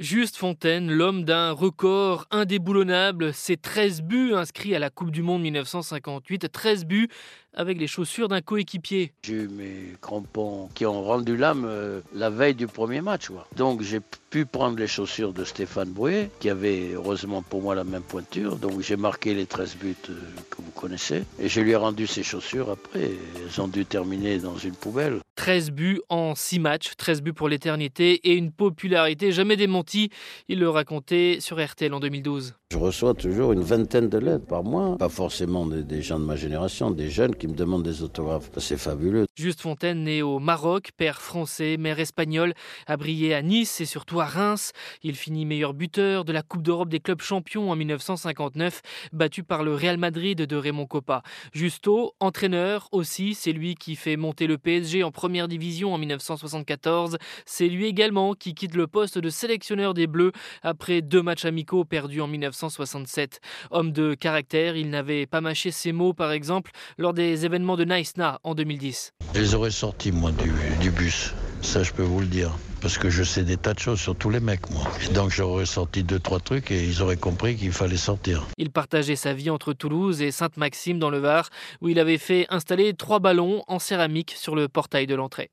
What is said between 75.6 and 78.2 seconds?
sorti deux, trois trucs et ils auraient compris qu'il fallait